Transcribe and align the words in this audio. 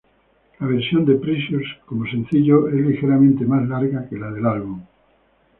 La 0.57 0.65
versión 0.65 1.05
de 1.05 1.13
"Precious" 1.13 1.61
como 1.85 2.07
sencillo 2.07 2.67
es 2.69 2.73
ligeramente 2.73 3.45
más 3.45 3.67
larga 3.67 4.09
que 4.09 4.17
la 4.17 4.31
del 4.31 4.47
álbum. 4.47 4.81